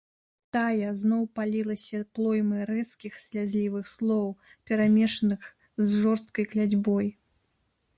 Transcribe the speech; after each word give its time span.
Тая 0.55 0.87
зноў 1.01 1.19
палілася 1.39 1.99
плоймай 2.21 2.63
рэзкіх, 2.71 3.21
слязлівых 3.27 3.85
слоў, 3.95 4.27
перамешаных 4.71 5.41
з 5.87 6.05
жорсткай 6.05 6.45
кляцьбой. 6.55 7.07